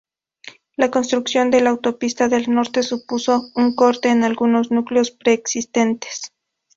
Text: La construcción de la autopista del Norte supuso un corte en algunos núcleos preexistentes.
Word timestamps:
La 0.77 0.89
construcción 0.89 1.51
de 1.51 1.61
la 1.61 1.69
autopista 1.69 2.27
del 2.27 2.49
Norte 2.51 2.81
supuso 2.81 3.51
un 3.53 3.75
corte 3.75 4.09
en 4.09 4.23
algunos 4.23 4.71
núcleos 4.71 5.11
preexistentes. 5.11 6.33